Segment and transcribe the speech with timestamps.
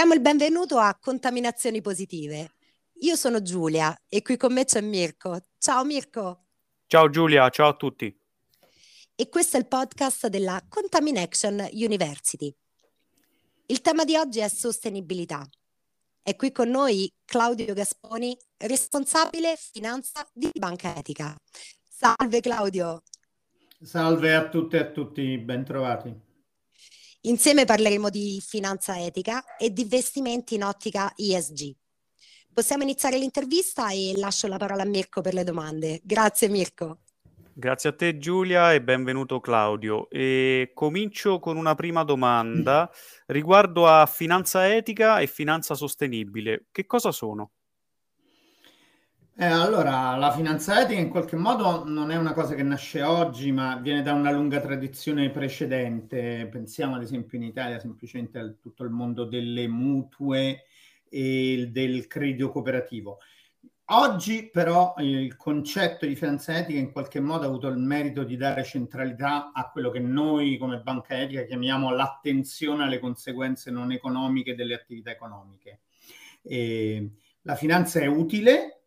[0.00, 2.54] Diamo il benvenuto a Contaminazioni Positive.
[3.00, 5.38] Io sono Giulia e qui con me c'è Mirko.
[5.58, 6.46] Ciao Mirko.
[6.86, 8.18] Ciao Giulia, ciao a tutti.
[9.14, 12.50] E questo è il podcast della Contamination University.
[13.66, 15.46] Il tema di oggi è sostenibilità.
[16.22, 21.36] È qui con noi Claudio Gasponi, responsabile finanza di Banca Etica.
[21.86, 23.02] Salve Claudio.
[23.82, 26.28] Salve a tutte e a tutti, bentrovati.
[27.24, 31.74] Insieme parleremo di finanza etica e di investimenti in ottica ESG.
[32.50, 36.00] Possiamo iniziare l'intervista e lascio la parola a Mirko per le domande.
[36.02, 37.00] Grazie Mirko.
[37.52, 40.08] Grazie a te Giulia e benvenuto Claudio.
[40.08, 42.90] E comincio con una prima domanda
[43.26, 46.68] riguardo a finanza etica e finanza sostenibile.
[46.72, 47.50] Che cosa sono?
[49.42, 53.52] Eh, allora, la finanza etica in qualche modo non è una cosa che nasce oggi,
[53.52, 56.46] ma viene da una lunga tradizione precedente.
[56.52, 60.64] Pensiamo ad esempio in Italia semplicemente a tutto il mondo delle mutue
[61.08, 63.20] e del credito cooperativo.
[63.92, 68.36] Oggi però il concetto di finanza etica in qualche modo ha avuto il merito di
[68.36, 74.54] dare centralità a quello che noi come banca etica chiamiamo l'attenzione alle conseguenze non economiche
[74.54, 75.80] delle attività economiche.
[76.42, 78.79] E la finanza è utile,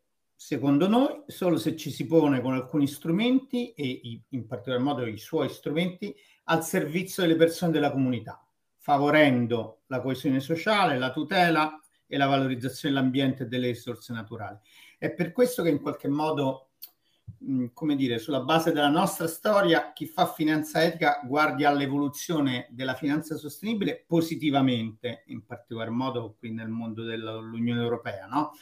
[0.44, 5.16] secondo noi, solo se ci si pone con alcuni strumenti e in particolar modo i
[5.16, 6.14] suoi strumenti
[6.44, 12.94] al servizio delle persone della comunità, favorendo la coesione sociale, la tutela e la valorizzazione
[12.94, 14.58] dell'ambiente e delle risorse naturali.
[14.98, 16.72] È per questo che in qualche modo,
[17.72, 23.36] come dire, sulla base della nostra storia, chi fa finanza etica guardi all'evoluzione della finanza
[23.36, 28.52] sostenibile positivamente, in particolar modo qui nel mondo dell'Unione Europea, no?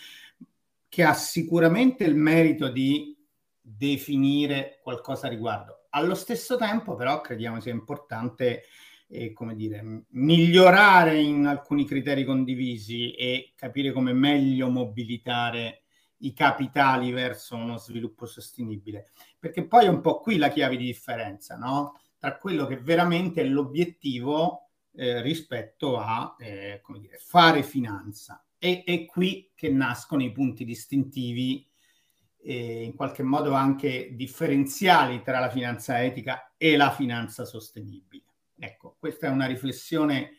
[0.93, 3.17] Che ha sicuramente il merito di
[3.59, 5.87] definire qualcosa a riguardo.
[5.89, 8.65] Allo stesso tempo, però, crediamo sia importante,
[9.09, 15.85] eh, come dire, migliorare in alcuni criteri condivisi e capire come meglio mobilitare
[16.19, 19.13] i capitali verso uno sviluppo sostenibile.
[19.39, 21.99] Perché poi è un po' qui la chiave di differenza, no?
[22.19, 29.07] Tra quello che veramente è l'obiettivo eh, rispetto a, eh, dire, fare finanza e è
[29.07, 31.69] qui che nascono i punti distintivi
[32.41, 38.23] e in qualche modo anche differenziali tra la finanza etica e la finanza sostenibile.
[38.57, 40.37] Ecco, questa è una riflessione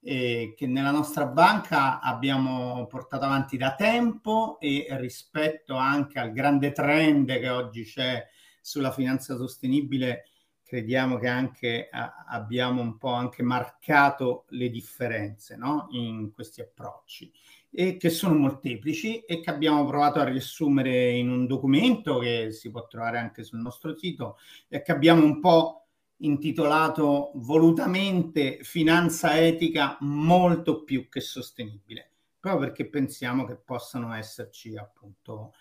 [0.00, 6.70] eh, che nella nostra banca abbiamo portato avanti da tempo e rispetto anche al grande
[6.70, 8.24] trend che oggi c'è
[8.60, 10.28] sulla finanza sostenibile,
[10.62, 15.88] crediamo che anche a, abbiamo un po' anche marcato le differenze no?
[15.90, 17.32] in questi approcci
[17.76, 22.70] e che sono molteplici e che abbiamo provato a riassumere in un documento che si
[22.70, 29.96] può trovare anche sul nostro sito e che abbiamo un po' intitolato volutamente finanza etica
[30.00, 35.54] molto più che sostenibile, proprio perché pensiamo che possano esserci appunto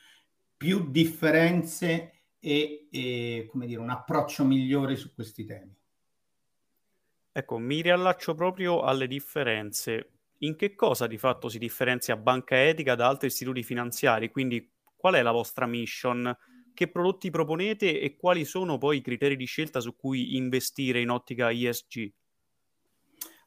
[0.56, 5.76] più differenze e, e come dire, un approccio migliore su questi temi.
[7.32, 10.10] Ecco, mi riallaccio proprio alle differenze
[10.44, 14.30] in che cosa di fatto si differenzia Banca Etica da altri istituti finanziari?
[14.30, 16.36] Quindi qual è la vostra mission?
[16.74, 21.10] Che prodotti proponete e quali sono poi i criteri di scelta su cui investire in
[21.10, 22.12] ottica ESG?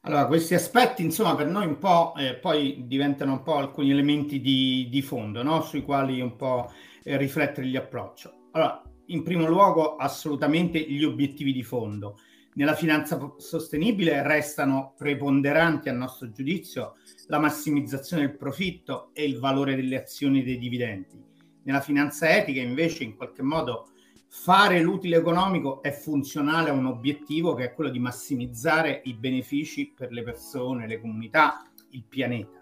[0.01, 4.39] Allora, questi aspetti, insomma, per noi un po' eh, poi diventano un po' alcuni elementi
[4.39, 5.61] di, di fondo, no?
[5.61, 6.71] sui quali un po'
[7.03, 8.49] eh, riflettere gli approccio.
[8.51, 12.19] Allora, in primo luogo, assolutamente gli obiettivi di fondo.
[12.57, 16.95] Nella finanza sostenibile restano preponderanti a nostro giudizio
[17.27, 21.23] la massimizzazione del profitto e il valore delle azioni dei dividendi.
[21.61, 23.89] Nella finanza etica invece in qualche modo
[24.27, 29.93] fare l'utile economico è funzionale a un obiettivo che è quello di massimizzare i benefici
[29.95, 32.56] per le persone, le comunità, il pianeta.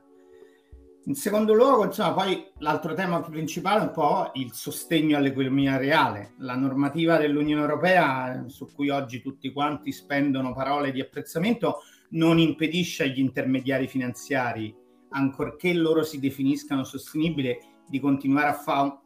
[1.08, 6.34] In secondo luogo, insomma, poi l'altro tema principale è un po' il sostegno all'economia reale.
[6.40, 11.82] La normativa dell'Unione Europea, su cui oggi tutti quanti spendono parole di apprezzamento,
[12.12, 14.76] non impedisce agli intermediari finanziari,
[15.10, 17.56] ancorché loro si definiscano sostenibili,
[17.88, 18.54] di continuare a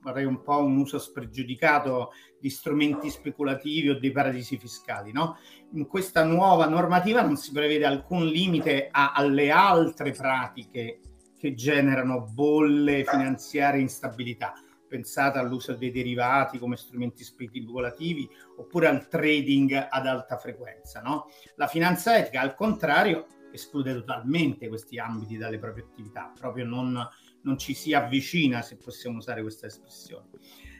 [0.01, 5.11] fare un po' un uso spregiudicato di strumenti speculativi o dei paradisi fiscali.
[5.11, 5.35] No?
[5.73, 11.01] In questa nuova normativa non si prevede alcun limite a, alle altre pratiche
[11.39, 14.53] che generano bolle finanziarie e instabilità.
[14.87, 18.27] Pensate all'uso dei derivati come strumenti speculativi
[18.57, 20.99] oppure al trading ad alta frequenza.
[21.01, 21.27] No?
[21.55, 27.07] La finanza etica, al contrario, esclude totalmente questi ambiti dalle proprie attività, proprio non,
[27.43, 30.27] non ci si avvicina, se possiamo usare questa espressione.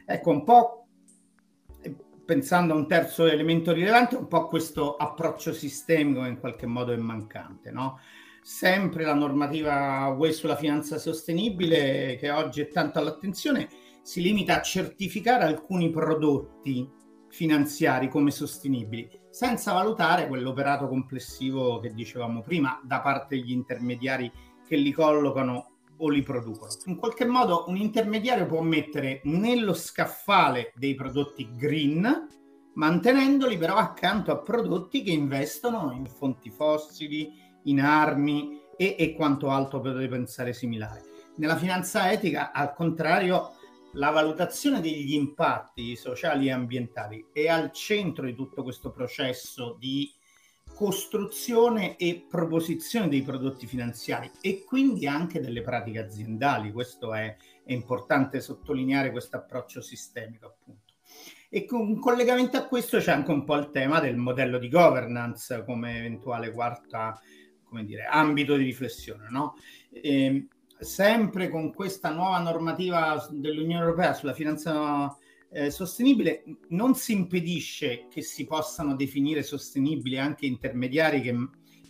[0.04, 0.86] Ecco, un po'
[2.30, 6.92] pensando a un terzo elemento rilevante, un po' questo approccio sistemico che in qualche modo
[6.92, 7.98] è mancante, no?
[8.50, 13.68] Sempre la normativa UE sulla finanza sostenibile, che oggi è tanto all'attenzione,
[14.02, 16.86] si limita a certificare alcuni prodotti
[17.28, 24.30] finanziari come sostenibili, senza valutare quell'operato complessivo che dicevamo prima da parte degli intermediari
[24.66, 26.72] che li collocano o li producono.
[26.86, 32.26] In qualche modo un intermediario può mettere nello scaffale dei prodotti green,
[32.74, 39.50] mantenendoli però accanto a prodotti che investono in fonti fossili, in armi e, e quanto
[39.50, 41.02] altro potete pensare similare.
[41.36, 43.52] Nella finanza etica, al contrario,
[43.94, 50.12] la valutazione degli impatti sociali e ambientali è al centro di tutto questo processo di
[50.74, 56.72] costruzione e proposizione dei prodotti finanziari e quindi anche delle pratiche aziendali.
[56.72, 60.94] Questo è, è importante sottolineare questo approccio sistemico, appunto.
[61.48, 65.64] E con collegamento a questo c'è anche un po' il tema del modello di governance
[65.64, 67.20] come eventuale quarta
[67.70, 69.28] come dire, ambito di riflessione.
[69.30, 69.54] No?
[69.90, 75.16] E, ehm, sempre con questa nuova normativa dell'Unione Europea sulla finanza
[75.52, 81.34] eh, sostenibile, non si impedisce che si possano definire sostenibili anche intermediari che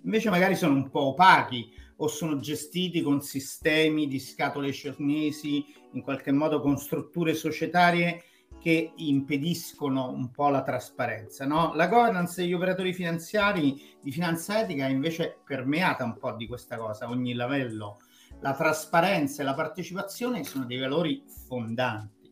[0.03, 6.03] invece magari sono un po' opachi o sono gestiti con sistemi di scatole cinesi, in
[6.03, 8.25] qualche modo con strutture societarie
[8.61, 11.47] che impediscono un po' la trasparenza.
[11.47, 11.73] No?
[11.75, 16.77] La governance degli operatori finanziari di finanza etica è invece permeata un po' di questa
[16.77, 18.01] cosa, ogni livello.
[18.41, 22.31] La trasparenza e la partecipazione sono dei valori fondanti.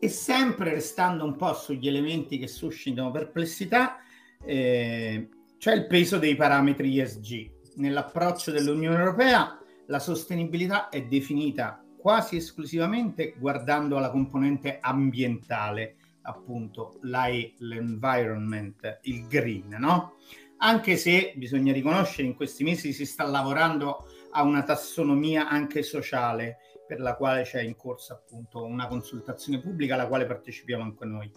[0.00, 3.98] E sempre restando un po' sugli elementi che suscitano perplessità,
[4.44, 7.50] eh, c'è il peso dei parametri ESG.
[7.76, 9.56] Nell'approccio dell'Unione Europea
[9.86, 20.16] la sostenibilità è definita quasi esclusivamente guardando alla componente ambientale, appunto l'environment, il green, no?
[20.58, 26.58] Anche se bisogna riconoscere in questi mesi si sta lavorando a una tassonomia anche sociale
[26.86, 31.30] per la quale c'è in corso appunto una consultazione pubblica alla quale partecipiamo anche noi.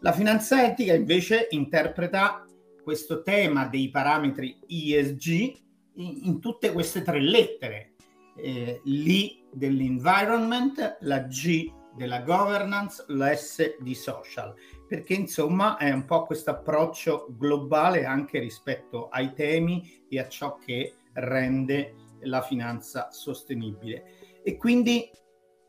[0.00, 2.44] La finanza etica invece interpreta
[2.82, 5.28] questo tema dei parametri ESG
[5.94, 7.94] in, in tutte queste tre lettere,
[8.36, 8.80] eh,
[9.52, 14.54] dell'environment, la G della governance, la S di social,
[14.86, 20.56] perché insomma è un po' questo approccio globale anche rispetto ai temi e a ciò
[20.56, 24.40] che rende la finanza sostenibile.
[24.42, 25.10] E quindi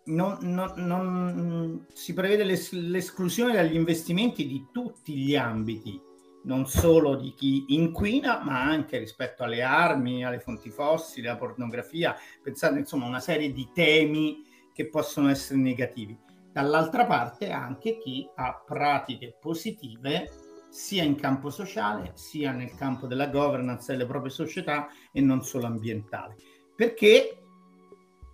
[0.05, 6.07] non, non, non si prevede l'es- l'esclusione dagli investimenti di tutti gli ambiti
[6.43, 12.15] non solo di chi inquina, ma anche rispetto alle armi, alle fonti fossili, alla pornografia,
[12.41, 14.43] pensate insomma a una serie di temi
[14.73, 16.17] che possono essere negativi.
[16.51, 20.29] Dall'altra parte anche chi ha pratiche positive
[20.69, 25.65] sia in campo sociale, sia nel campo della governance delle proprie società e non solo
[25.65, 26.35] ambientale.
[26.75, 27.43] Perché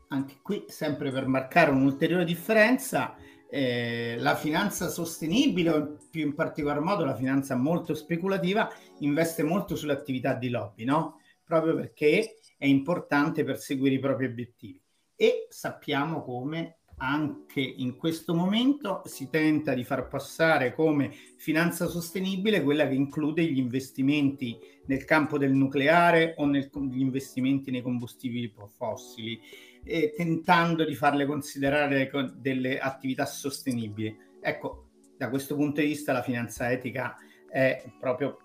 [0.09, 3.15] anche qui, sempre per marcare un'ulteriore differenza,
[3.49, 8.69] eh, la finanza sostenibile, o più in particolar modo la finanza molto speculativa,
[8.99, 11.19] investe molto sulle attività di lobby, no?
[11.43, 14.81] Proprio perché è importante perseguire i propri obiettivi.
[15.15, 22.63] E sappiamo come anche in questo momento si tenta di far passare come finanza sostenibile
[22.63, 28.53] quella che include gli investimenti nel campo del nucleare o nel, gli investimenti nei combustibili
[28.77, 29.39] fossili
[29.85, 34.17] eh, tentando di farle considerare delle attività sostenibili.
[34.41, 37.15] Ecco, da questo punto di vista la finanza etica
[37.49, 38.37] è proprio,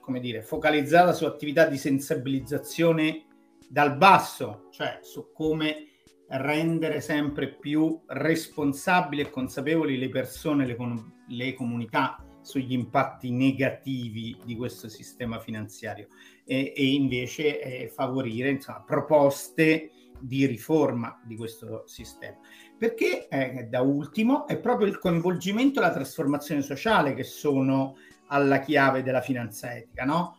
[0.00, 3.26] come dire, focalizzata su attività di sensibilizzazione
[3.68, 5.88] dal basso, cioè su come
[6.28, 14.36] rendere sempre più responsabili e consapevoli le persone, le, com- le comunità sugli impatti negativi
[14.44, 16.08] di questo sistema finanziario
[16.44, 22.36] e, e invece eh, favorire insomma, proposte di riforma di questo sistema.
[22.76, 27.96] Perché eh, da ultimo è proprio il coinvolgimento e la trasformazione sociale che sono
[28.28, 30.38] alla chiave della finanza etica, no?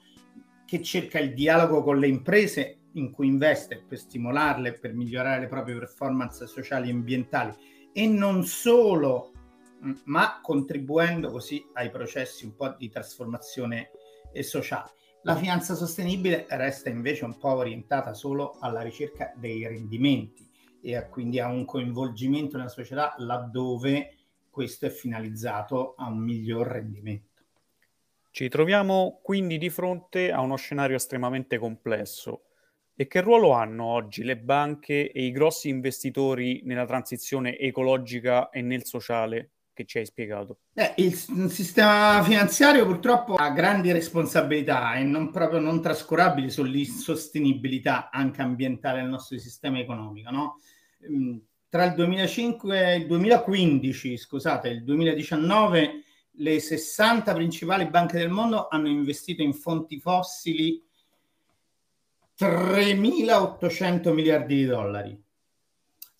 [0.66, 5.48] che cerca il dialogo con le imprese in cui investe per stimolarle, per migliorare le
[5.48, 7.54] proprie performance sociali e ambientali
[7.92, 9.32] e non solo,
[9.84, 13.92] mm, ma contribuendo così ai processi un po' di trasformazione
[14.32, 14.92] eh, sociale.
[15.24, 20.50] La finanza sostenibile resta invece un po' orientata solo alla ricerca dei rendimenti
[20.82, 24.16] e quindi a un coinvolgimento nella società laddove
[24.50, 27.28] questo è finalizzato a un miglior rendimento.
[28.32, 32.44] Ci troviamo quindi di fronte a uno scenario estremamente complesso.
[32.96, 38.62] E che ruolo hanno oggi le banche e i grossi investitori nella transizione ecologica e
[38.62, 39.52] nel sociale?
[39.80, 40.58] Che ci hai spiegato.
[40.74, 48.10] Eh, il, il, sistema finanziario purtroppo ha grandi responsabilità e non proprio non trascurabili sull'insostenibilità
[48.10, 50.32] anche ambientale del nostro sistema economico.
[50.32, 50.60] No?
[51.10, 51.38] Mm,
[51.70, 58.68] tra il 2005 e il 2015, scusate, il 2019, le 60 principali banche del mondo
[58.68, 60.84] hanno investito in fonti fossili
[62.38, 65.29] 3.800 miliardi di dollari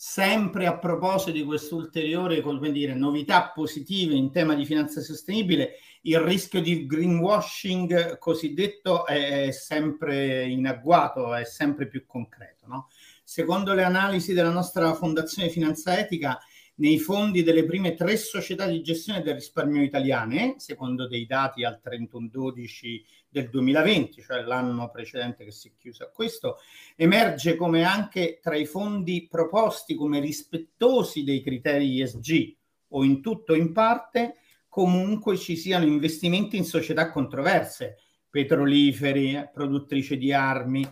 [0.02, 6.20] sempre a proposito di quest'ulteriore come dire, novità positive in tema di finanza sostenibile, il
[6.20, 12.66] rischio di greenwashing cosiddetto è sempre in agguato, è sempre più concreto.
[12.68, 12.88] No?
[13.26, 16.40] Secondo le analisi della nostra Fondazione Finanza Etica,
[16.80, 21.80] nei fondi delle prime tre società di gestione del risparmio italiane, secondo dei dati al
[21.84, 26.58] 31-12 del 2020, cioè l'anno precedente che si è chiuso a questo,
[26.96, 32.56] emerge come anche tra i fondi proposti come rispettosi dei criteri ESG
[32.90, 34.36] o in tutto o in parte,
[34.70, 37.98] comunque ci siano investimenti in società controverse,
[38.30, 40.90] petroliferi, produttrici di armi,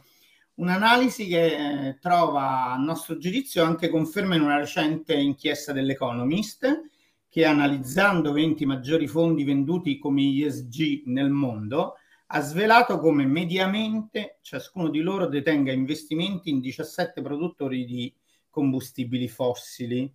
[0.58, 6.90] Un'analisi che trova, a nostro giudizio, anche conferma in una recente inchiesta dell'Economist,
[7.30, 14.90] che analizzando 20 maggiori fondi venduti come ESG nel mondo, ha svelato come mediamente ciascuno
[14.90, 18.12] di loro detenga investimenti in 17 produttori di
[18.50, 20.12] combustibili fossili.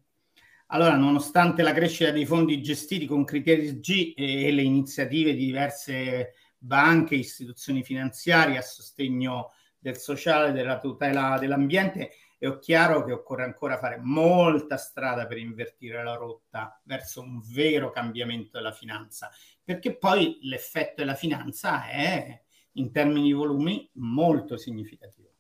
[0.66, 6.32] Allora, nonostante la crescita dei fondi gestiti con criteri ESG e le iniziative di diverse
[6.58, 9.52] banche e istituzioni finanziarie a sostegno
[9.82, 16.02] del sociale, della tutela dell'ambiente, è chiaro che occorre ancora fare molta strada per invertire
[16.04, 19.28] la rotta verso un vero cambiamento della finanza,
[19.62, 22.40] perché poi l'effetto della finanza è
[22.72, 25.30] in termini di volumi molto significativo.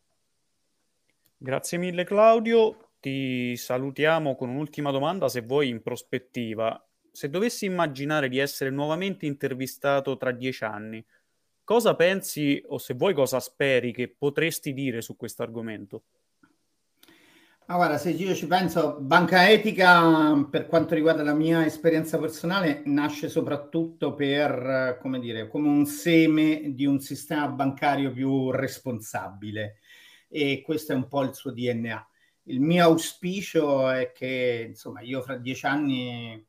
[1.36, 6.84] Grazie mille Claudio, ti salutiamo con un'ultima domanda se vuoi in prospettiva.
[7.10, 11.04] Se dovessi immaginare di essere nuovamente intervistato tra dieci anni,
[11.64, 16.02] Cosa pensi o se vuoi cosa speri che potresti dire su questo argomento?
[17.66, 22.82] Ma guarda, se io ci penso, banca etica, per quanto riguarda la mia esperienza personale,
[22.86, 29.78] nasce soprattutto per, come dire, come un seme di un sistema bancario più responsabile
[30.28, 32.08] e questo è un po' il suo DNA.
[32.44, 36.44] Il mio auspicio è che, insomma, io fra dieci anni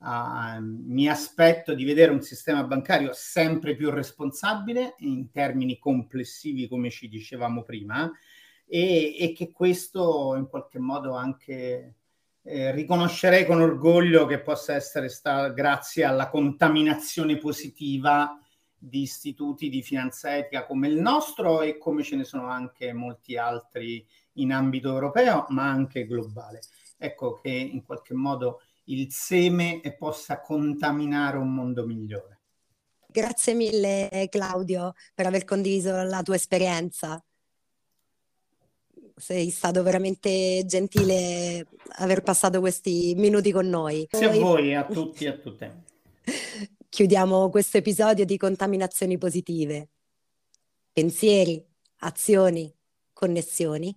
[0.00, 6.88] Uh, mi aspetto di vedere un sistema bancario sempre più responsabile in termini complessivi, come
[6.90, 8.08] ci dicevamo prima,
[8.64, 11.94] e, e che questo in qualche modo anche
[12.42, 18.38] eh, riconoscerei con orgoglio che possa essere stato grazie alla contaminazione positiva
[18.78, 23.36] di istituti di finanza etica come il nostro e come ce ne sono anche molti
[23.36, 26.60] altri in ambito europeo, ma anche globale.
[26.96, 32.40] Ecco che in qualche modo il seme e possa contaminare un mondo migliore.
[33.06, 37.22] Grazie mille Claudio per aver condiviso la tua esperienza.
[39.16, 41.66] Sei stato veramente gentile
[41.96, 44.06] aver passato questi minuti con noi.
[44.08, 45.82] Grazie a voi, a tutti e a tutte.
[46.88, 49.88] Chiudiamo questo episodio di contaminazioni positive.
[50.92, 51.64] Pensieri,
[52.00, 52.72] azioni,
[53.12, 53.96] connessioni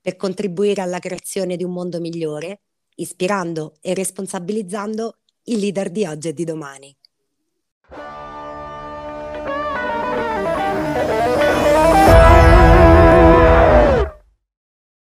[0.00, 2.62] per contribuire alla creazione di un mondo migliore
[3.00, 6.94] ispirando e responsabilizzando i leader di oggi e di domani.